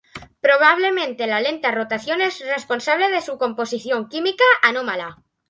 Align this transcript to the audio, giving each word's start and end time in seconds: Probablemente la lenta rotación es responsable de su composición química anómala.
Probablemente 0.41 1.27
la 1.27 1.39
lenta 1.41 1.69
rotación 1.69 2.21
es 2.21 2.39
responsable 2.39 3.11
de 3.11 3.21
su 3.21 3.37
composición 3.37 4.09
química 4.09 4.43
anómala. 4.63 5.21